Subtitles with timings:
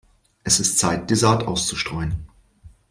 [0.43, 2.25] Es ist Zeit, die Saat auszustreuen.